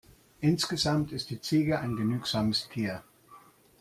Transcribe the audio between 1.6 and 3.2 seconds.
ein genügsames Tier.